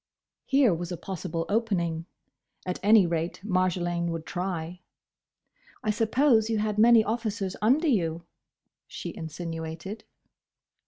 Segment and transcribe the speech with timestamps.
[0.47, 2.07] Here was a possible opening.
[2.65, 4.81] At any rate Marjolaine would try.
[5.83, 8.25] "I suppose you had many officers under you?"
[8.87, 10.03] she insinuated.